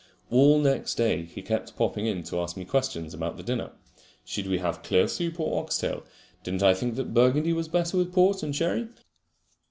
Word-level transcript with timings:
All 0.31 0.57
next 0.57 0.95
day 0.95 1.25
he 1.25 1.43
kept 1.43 1.75
popping 1.77 2.07
in 2.07 2.23
to 2.23 2.39
ask 2.39 2.57
me 2.57 2.65
questions 2.65 3.13
about 3.13 3.37
the 3.37 3.43
dinner. 3.43 3.71
Should 4.25 4.47
we 4.47 4.57
have 4.57 4.81
clear 4.81 5.07
soup 5.07 5.39
or 5.39 5.61
ox 5.61 5.77
tail? 5.77 6.03
Didn't 6.43 6.63
I 6.63 6.73
think 6.73 6.95
that 6.95 7.13
burgundy 7.13 7.53
was 7.53 7.67
better 7.67 7.97
than 7.97 8.11
port 8.11 8.41
and 8.41 8.55
sherry? 8.55 8.87